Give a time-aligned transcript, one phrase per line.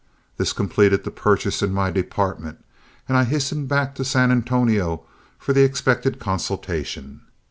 [0.37, 2.65] This completed the purchases in my department,
[3.07, 5.03] and I hastened back to San Antonio
[5.37, 7.21] for the expected consultation.